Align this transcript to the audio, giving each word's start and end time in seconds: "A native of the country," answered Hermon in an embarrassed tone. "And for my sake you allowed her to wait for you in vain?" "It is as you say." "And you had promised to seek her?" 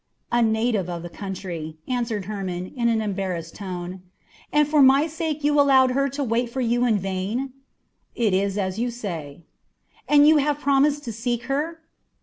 "A 0.31 0.41
native 0.41 0.89
of 0.89 1.03
the 1.03 1.11
country," 1.11 1.77
answered 1.87 2.25
Hermon 2.25 2.73
in 2.75 2.89
an 2.89 3.01
embarrassed 3.03 3.53
tone. 3.53 4.01
"And 4.51 4.67
for 4.67 4.81
my 4.81 5.05
sake 5.05 5.43
you 5.43 5.61
allowed 5.61 5.91
her 5.91 6.09
to 6.09 6.23
wait 6.23 6.49
for 6.49 6.59
you 6.59 6.85
in 6.85 6.97
vain?" 6.97 7.53
"It 8.15 8.33
is 8.33 8.57
as 8.57 8.79
you 8.79 8.89
say." 8.89 9.43
"And 10.09 10.27
you 10.27 10.37
had 10.37 10.57
promised 10.59 11.03
to 11.03 11.13
seek 11.13 11.43
her?" 11.43 11.81